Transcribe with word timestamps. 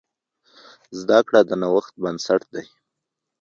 زده 0.99 1.19
کړه 1.27 1.41
د 1.49 1.51
نوښت 1.61 1.93
بنسټ 2.03 2.41
دی. 2.53 2.65